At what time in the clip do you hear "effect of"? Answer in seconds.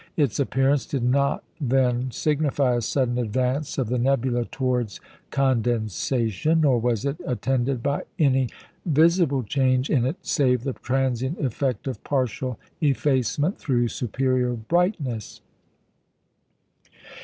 11.39-12.03